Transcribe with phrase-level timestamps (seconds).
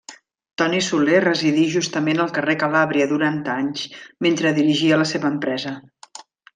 [0.61, 3.87] Toni Soler residí justament al carrer Calàbria durant anys,
[4.29, 5.81] mentre dirigia la seva empresa.